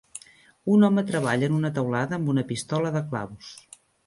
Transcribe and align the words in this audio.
Un 0.75 0.85
home 0.87 1.03
treballa 1.11 1.49
en 1.51 1.57
una 1.59 1.71
teulada 1.75 2.19
amb 2.19 2.33
una 2.35 2.45
pistola 2.53 2.95
de 2.97 3.05
claus. 3.13 3.53